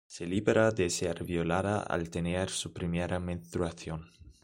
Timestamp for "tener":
2.09-2.49